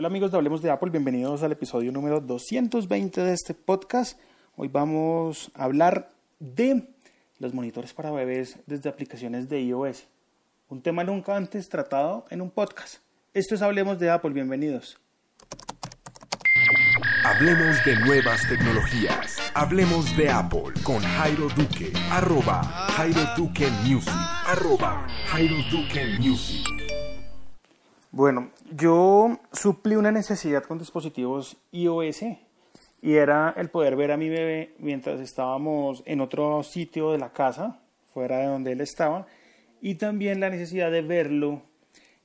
[0.00, 4.18] Hola amigos de Hablemos de Apple, bienvenidos al episodio número 220 de este podcast.
[4.56, 6.88] Hoy vamos a hablar de
[7.38, 10.06] los monitores para bebés desde aplicaciones de iOS.
[10.70, 13.02] Un tema nunca antes tratado en un podcast.
[13.34, 14.96] Esto es Hablemos de Apple, bienvenidos.
[17.22, 19.36] Hablemos de nuevas tecnologías.
[19.52, 21.92] Hablemos de Apple con Jairo Duque.
[22.10, 24.14] Arroba Jairo Duque Music.
[24.46, 26.66] Arroba Jairo Duque Music.
[28.12, 32.22] Bueno, yo suplí una necesidad con dispositivos iOS
[33.02, 37.32] y era el poder ver a mi bebé mientras estábamos en otro sitio de la
[37.32, 37.80] casa,
[38.12, 39.26] fuera de donde él estaba,
[39.80, 41.62] y también la necesidad de verlo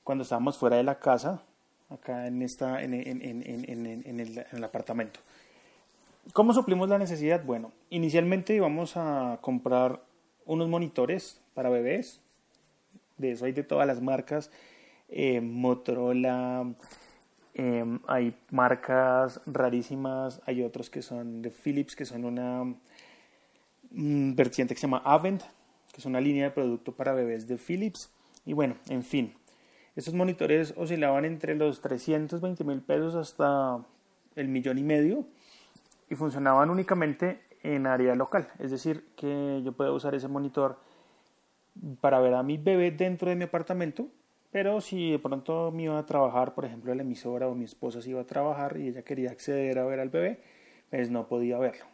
[0.04, 1.42] cuando estábamos fuera de la casa,
[1.88, 5.20] acá en, esta, en, el, el apartamento.
[6.32, 7.44] ¿Cómo suplimos la necesidad?
[7.44, 10.02] Bueno, inicialmente íbamos a comprar
[10.44, 12.20] unos monitores para bebés,
[13.16, 14.50] de eso hay de todas las marcas,
[15.08, 16.74] eh, Motorola,
[17.54, 22.64] eh, hay marcas rarísimas, hay otros que son de Philips, que son una
[23.90, 25.42] mm, vertiente que se llama Avent,
[25.92, 28.12] que es una línea de producto para bebés de Philips.
[28.44, 29.34] Y bueno, en fin,
[29.94, 33.82] estos monitores oscilaban entre los 320 mil pesos hasta
[34.34, 35.24] el millón y medio
[36.10, 38.48] y funcionaban únicamente en área local.
[38.58, 40.78] Es decir, que yo puedo usar ese monitor
[42.02, 44.08] para ver a mi bebé dentro de mi apartamento
[44.50, 48.00] pero si de pronto me iba a trabajar, por ejemplo, la emisora o mi esposa
[48.00, 50.40] se iba a trabajar y ella quería acceder a ver al bebé,
[50.90, 51.84] pues no podía verlo.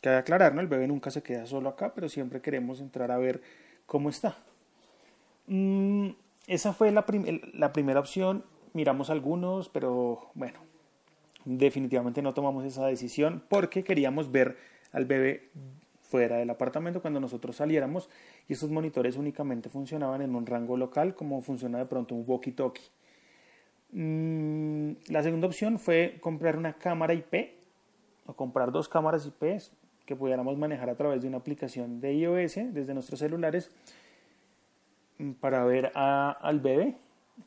[0.00, 0.60] Cabe aclarar, ¿no?
[0.60, 3.40] El bebé nunca se queda solo acá, pero siempre queremos entrar a ver
[3.86, 4.36] cómo está.
[5.46, 6.10] Mm,
[6.46, 7.04] esa fue la,
[7.54, 8.44] la primera opción.
[8.72, 10.60] Miramos algunos, pero bueno,
[11.44, 14.56] definitivamente no tomamos esa decisión porque queríamos ver
[14.92, 15.50] al bebé
[16.12, 18.10] fuera del apartamento cuando nosotros saliéramos
[18.46, 22.90] y estos monitores únicamente funcionaban en un rango local como funciona de pronto un walkie-talkie.
[23.92, 27.54] Mm, la segunda opción fue comprar una cámara IP
[28.26, 29.42] o comprar dos cámaras IP
[30.04, 33.70] que pudiéramos manejar a través de una aplicación de iOS desde nuestros celulares
[35.16, 36.94] mm, para ver al bebé,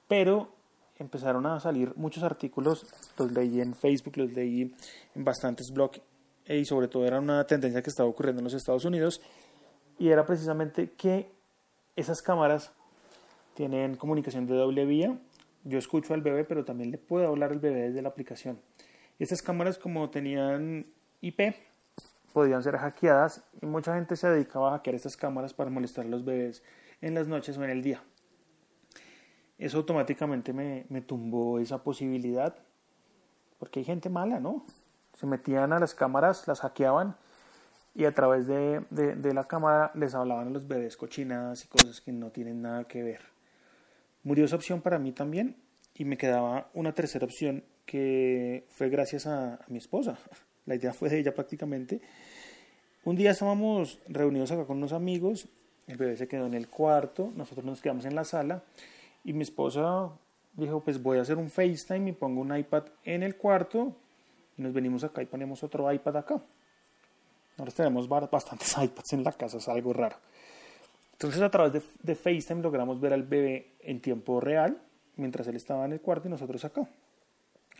[0.07, 0.49] pero
[0.97, 2.87] empezaron a salir muchos artículos,
[3.19, 4.73] los leí en Facebook, los leí
[5.13, 6.01] en bastantes blogs
[6.47, 9.21] y sobre todo era una tendencia que estaba ocurriendo en los Estados Unidos
[9.97, 11.29] y era precisamente que
[11.95, 12.71] esas cámaras
[13.53, 15.17] tienen comunicación de doble vía.
[15.63, 18.59] Yo escucho al bebé, pero también le puedo hablar al bebé desde la aplicación.
[19.17, 20.85] Estas cámaras, como tenían
[21.21, 21.55] IP,
[22.33, 26.09] podían ser hackeadas y mucha gente se dedicaba a hackear estas cámaras para molestar a
[26.09, 26.61] los bebés
[27.01, 28.03] en las noches o en el día.
[29.57, 32.53] Eso automáticamente me, me tumbó esa posibilidad,
[33.57, 34.65] porque hay gente mala, ¿no?
[35.15, 37.15] Se metían a las cámaras, las hackeaban
[37.95, 42.01] y a través de, de, la cámara les hablaban a los bebés cochinadas y cosas
[42.01, 43.21] que no tienen nada que ver.
[44.23, 45.55] Murió esa opción para mí también
[45.93, 50.17] y me quedaba una tercera opción que fue gracias a, mi esposa.
[50.65, 52.01] La idea fue de ella prácticamente.
[53.05, 55.47] Un día estábamos reunidos acá con unos amigos,
[55.87, 58.63] el bebé se quedó en el cuarto, nosotros nos quedamos en la sala
[59.23, 60.09] y mi esposa
[60.53, 63.95] dijo, pues voy a hacer un FaceTime y pongo un iPad en el cuarto
[64.57, 66.41] nos venimos acá y ponemos otro iPad acá.
[67.57, 70.17] Ahora tenemos bastantes iPads en la casa, es algo raro.
[71.13, 74.81] Entonces a través de, de, FaceTime logramos ver al bebé en tiempo real,
[75.15, 76.87] mientras él estaba en el cuarto y nosotros acá.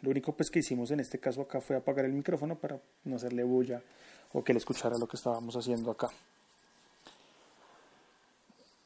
[0.02, 3.16] Lo único pues que hicimos en este caso acá fue apagar el micrófono para no
[3.16, 3.82] hacerle bulla
[4.34, 6.10] o que él escuchara lo que estábamos haciendo acá.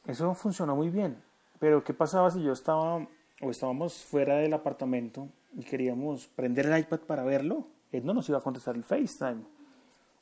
[0.07, 1.21] Eso funcionó muy bien,
[1.59, 3.07] pero ¿qué pasaba si yo estaba
[3.41, 7.67] o estábamos fuera del apartamento y queríamos prender el iPad para verlo?
[7.91, 9.43] Él no nos iba a contestar el FaceTime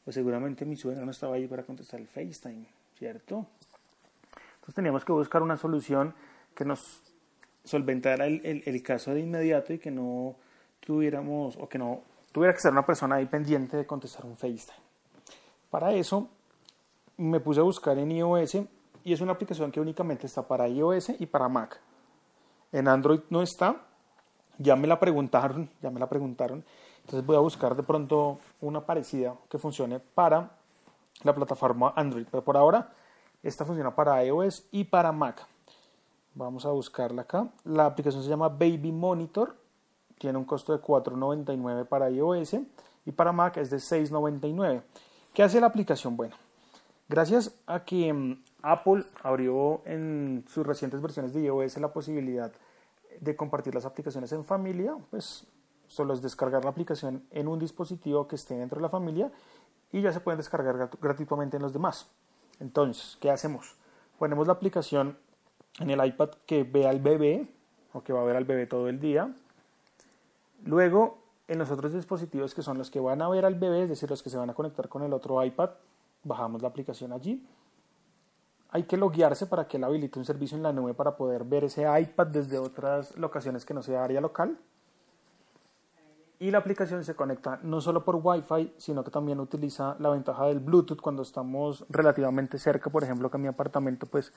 [0.08, 2.66] pues seguramente mi suegra no estaba ahí para contestar el FaceTime,
[2.98, 3.46] ¿cierto?
[4.56, 6.16] Entonces teníamos que buscar una solución
[6.56, 7.02] que nos
[7.66, 10.38] solventara el, el, caso de inmediato y que no
[10.80, 14.80] tuviéramos, o que no tuviera que ser una persona ahí pendiente de contestar un FaceTime.
[15.70, 16.30] Para eso
[17.18, 18.60] me puse a buscar en iOS
[19.04, 21.82] y es una aplicación que únicamente está para iOS y para Mac.
[22.72, 23.76] En Android no está.
[24.58, 26.64] Ya me la preguntaron, ya me la preguntaron
[27.08, 30.52] entonces voy a buscar de pronto una parecida que funcione para
[31.24, 32.28] la plataforma Android.
[32.30, 32.92] Pero por ahora
[33.42, 35.48] esta funciona para iOS y para Mac.
[36.36, 37.48] Vamos a buscarla acá.
[37.64, 39.56] La aplicación se llama Baby Monitor.
[40.18, 42.58] Tiene un costo de $4.99 para iOS
[43.06, 44.82] y para Mac es de $6.99.
[45.34, 46.18] ¿Qué hace la aplicación?
[46.18, 46.36] Bueno,
[47.08, 52.52] gracias a que mm, Apple abrió en sus recientes versiones de iOS la posibilidad
[53.22, 55.48] de compartir las aplicaciones en familia, pues
[55.88, 59.32] solo es descargar la aplicación en un dispositivo que esté dentro de la familia
[59.92, 62.10] y ya se pueden descargar gratuitamente en los demás.
[62.60, 63.76] Entonces, ¿qué hacemos?
[64.20, 65.18] Ponemos la aplicación
[65.80, 67.48] en el iPad que ve al bebé
[67.94, 69.34] o que va a ver al bebé todo el día.
[70.66, 73.90] Luego, en los otros dispositivos que son los que van a ver al bebé, es
[73.90, 75.70] decir, los que se van a conectar con el otro iPad,
[76.24, 77.46] bajamos la aplicación allí.
[78.70, 81.64] Hay que loguearse para que él habilite un servicio en la nube para poder ver
[81.64, 84.58] ese iPad desde otras locaciones que no sea área local.
[86.40, 90.46] Y la aplicación se conecta no solo por Wi-Fi, sino que también utiliza la ventaja
[90.46, 94.32] del Bluetooth cuando estamos relativamente cerca, por ejemplo, que mi apartamento pues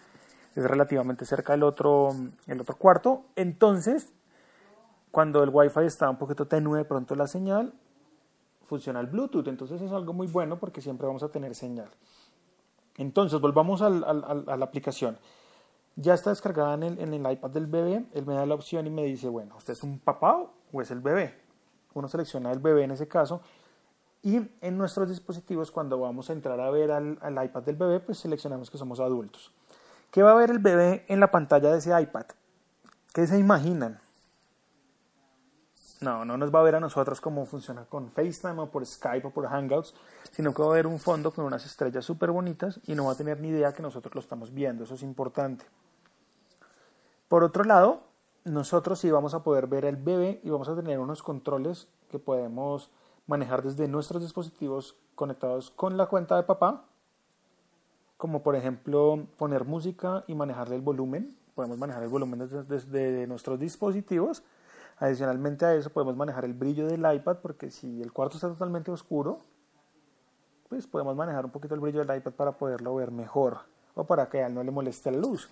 [0.55, 2.08] es relativamente cerca del otro,
[2.47, 3.25] el otro cuarto.
[3.37, 4.14] Entonces,
[5.11, 7.75] cuando el Wi-Fi está un poquito tenue, de pronto la señal
[8.62, 9.49] funciona el Bluetooth.
[9.49, 11.91] Entonces es algo muy bueno porque siempre vamos a tener señal.
[12.96, 15.19] Entonces, volvamos al, a la aplicación.
[15.96, 18.06] Ya está descargada en el, en el iPad del bebé.
[18.14, 20.91] Él me da la opción y me dice, bueno, ¿usted es un papá o es
[20.91, 21.50] el bebé?
[21.94, 23.40] Uno selecciona el bebé en ese caso.
[24.22, 28.19] Y en nuestros dispositivos, cuando vamos a entrar a ver al, iPad del bebé, pues
[28.19, 29.52] seleccionamos que somos adultos.
[30.10, 32.26] ¿Qué va a ver el bebé en la pantalla de ese iPad?
[33.14, 33.98] ¿Qué se imaginan?
[36.00, 39.26] No, no nos va a ver a nosotros cómo funciona con FaceTime o por Skype
[39.26, 39.94] o por Hangouts,
[40.32, 43.12] sino que va a ver un fondo con unas estrellas súper bonitas y no va
[43.12, 44.84] a tener ni idea que nosotros lo estamos viendo.
[44.84, 45.64] Eso es importante.
[47.28, 48.02] Por otro lado,
[48.44, 52.19] nosotros sí vamos a poder ver el bebé y vamos a tener unos controles que
[52.19, 52.90] podemos
[53.26, 56.84] manejar desde nuestros dispositivos conectados con la cuenta de papá,
[58.16, 61.37] como por ejemplo poner música y manejarle el volumen.
[61.54, 64.43] Podemos manejar el volumen desde, desde nuestros dispositivos
[65.00, 68.90] Adicionalmente a eso podemos manejar el brillo del iPad porque si el cuarto está totalmente
[68.90, 69.40] oscuro,
[70.69, 73.60] pues podemos manejar un poquito el brillo del iPad para poderlo ver mejor
[73.94, 75.48] o para que a él no le moleste la luz.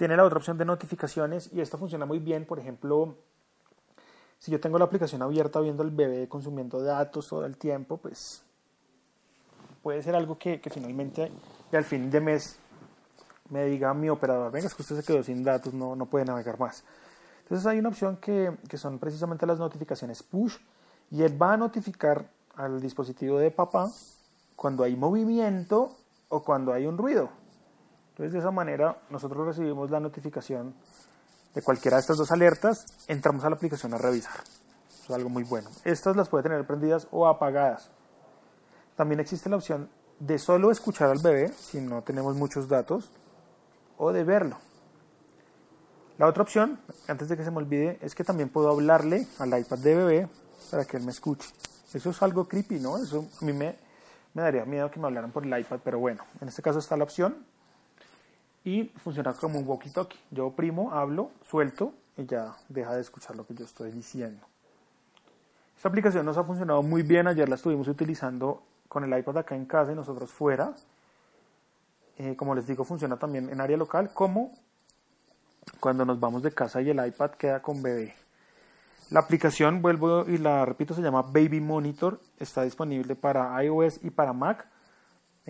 [0.00, 3.16] Tiene la otra opción de notificaciones y esto funciona muy bien, por ejemplo,
[4.38, 8.42] si yo tengo la aplicación abierta viendo al bebé consumiendo datos todo el tiempo, pues
[9.82, 11.30] puede ser algo que, finalmente
[11.70, 12.58] y al fin de mes
[13.50, 16.24] me diga mi operador, venga, es que usted se quedó sin datos, no, no puede
[16.24, 16.82] navegar más.
[17.42, 20.56] Entonces hay una opción que, que son precisamente las notificaciones push
[21.10, 22.24] y él va a notificar
[22.56, 23.90] al dispositivo de papá
[24.56, 25.94] cuando hay movimiento
[26.30, 27.39] o cuando hay un ruido.
[28.20, 30.74] Entonces de esa manera nosotros recibimos la notificación
[31.54, 34.42] de cualquiera de estas dos alertas, entramos a la aplicación a revisar.
[34.90, 35.70] Eso es algo muy bueno.
[35.84, 37.90] Estas las puede tener prendidas o apagadas.
[38.94, 39.88] También existe la opción
[40.18, 43.10] de solo escuchar al bebé si no tenemos muchos datos
[43.96, 44.58] o de verlo.
[46.18, 46.78] La otra opción,
[47.08, 50.28] antes de que se me olvide, es que también puedo hablarle al iPad de bebé
[50.70, 51.48] para que él me escuche.
[51.94, 52.98] Eso es algo creepy, ¿no?
[52.98, 53.78] Eso a mí me,
[54.34, 56.98] me daría miedo que me hablaran por el iPad, pero bueno, en este caso está
[56.98, 57.48] la opción
[58.64, 60.18] y funciona como un walkie-talkie.
[60.30, 64.46] Yo oprimo, hablo, suelto y ya deja de escuchar lo que yo estoy diciendo.
[65.76, 67.26] Esta aplicación nos ha funcionado muy bien.
[67.26, 70.74] Ayer la estuvimos utilizando con el iPad acá en casa y nosotros fuera.
[72.18, 74.52] Eh, como les digo, funciona también en área local como
[75.78, 78.14] cuando nos vamos de casa y el iPad queda con bebé.
[79.10, 82.20] La aplicación, vuelvo y la repito, se llama Baby Monitor.
[82.38, 84.66] Está disponible para iOS y para Mac.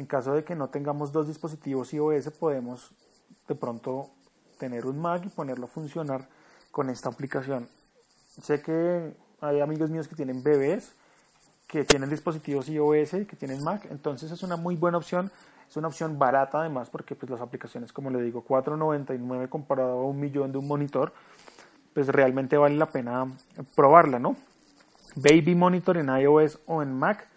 [0.01, 2.91] En caso de que no tengamos dos dispositivos iOS, podemos
[3.47, 4.09] de pronto
[4.59, 6.27] tener un Mac y ponerlo a funcionar
[6.71, 7.69] con esta aplicación.
[8.43, 9.13] Sé que
[9.43, 10.95] hay amigos míos que tienen bebés,
[11.67, 15.31] que tienen dispositivos iOS que tienen Mac, entonces es una muy buena opción
[15.69, 20.05] es una opción barata además porque pues las aplicaciones, como le digo, 4.99 comparado a
[20.07, 21.13] un millón de un monitor,
[21.93, 23.27] pues realmente vale la pena
[23.77, 24.35] probarla, ¿no?
[25.15, 27.30] Baby Monitor en iOS o en Mac.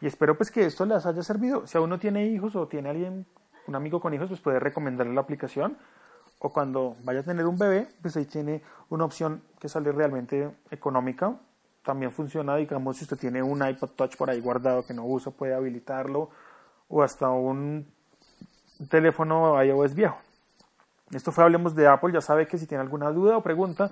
[0.00, 1.66] Y espero pues que esto les haya servido.
[1.66, 3.26] Si aún no tiene hijos o tiene alguien,
[3.66, 5.76] un amigo con hijos, pues puede recomendarle la aplicación.
[6.38, 10.50] O cuando vaya a tener un bebé, pues ahí tiene una opción que sale realmente
[10.70, 11.36] económica.
[11.82, 15.32] También funciona, digamos, si usted tiene un iPod Touch por ahí guardado que no usa,
[15.32, 16.30] puede habilitarlo
[16.88, 17.86] o hasta un
[18.88, 20.18] teléfono iOS viejo.
[21.10, 22.12] Esto fue Hablemos de Apple.
[22.12, 23.90] Ya sabe que si tiene alguna duda o pregunta,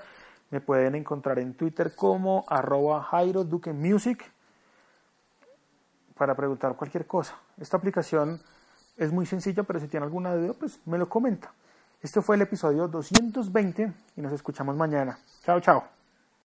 [0.51, 4.31] me pueden encontrar en Twitter como arroba Jairo Duque Music
[6.17, 7.37] para preguntar cualquier cosa.
[7.61, 8.41] Esta aplicación
[8.97, 11.53] es muy sencilla, pero si tiene alguna duda, pues me lo comenta.
[12.03, 15.19] Este fue el episodio 220 y nos escuchamos mañana.
[15.45, 15.96] Chao, chao.